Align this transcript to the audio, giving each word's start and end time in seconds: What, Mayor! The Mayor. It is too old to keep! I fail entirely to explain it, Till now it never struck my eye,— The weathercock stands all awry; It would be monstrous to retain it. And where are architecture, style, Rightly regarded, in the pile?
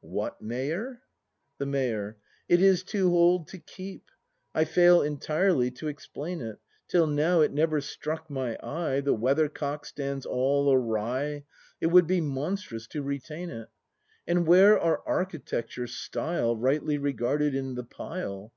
What, 0.00 0.40
Mayor! 0.40 1.02
The 1.58 1.66
Mayor. 1.66 2.18
It 2.48 2.62
is 2.62 2.84
too 2.84 3.12
old 3.12 3.48
to 3.48 3.58
keep! 3.58 4.12
I 4.54 4.64
fail 4.64 5.02
entirely 5.02 5.72
to 5.72 5.88
explain 5.88 6.40
it, 6.40 6.60
Till 6.86 7.08
now 7.08 7.40
it 7.40 7.52
never 7.52 7.80
struck 7.80 8.30
my 8.30 8.56
eye,— 8.62 9.00
The 9.04 9.12
weathercock 9.12 9.84
stands 9.84 10.24
all 10.24 10.72
awry; 10.72 11.42
It 11.80 11.88
would 11.88 12.06
be 12.06 12.20
monstrous 12.20 12.86
to 12.94 13.02
retain 13.02 13.50
it. 13.50 13.70
And 14.24 14.46
where 14.46 14.78
are 14.78 15.02
architecture, 15.04 15.88
style, 15.88 16.56
Rightly 16.56 16.96
regarded, 16.96 17.56
in 17.56 17.74
the 17.74 17.82
pile? 17.82 18.52